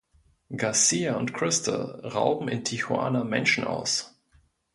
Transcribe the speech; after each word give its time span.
Garcia 0.57 1.15
und 1.15 1.31
Crystal 1.31 2.01
rauben 2.03 2.47
in 2.47 2.63
Tijuana 2.63 3.23
Menschen 3.23 3.65
aus. 3.65 4.19